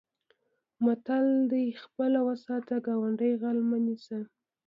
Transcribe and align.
متل 0.85 1.25
دی: 1.51 1.65
خپل 1.83 2.11
و 2.25 2.27
ساته 2.45 2.75
ګاونډی 2.87 3.31
غل 3.41 3.57
مه 3.69 3.77
نیسه. 3.85 4.19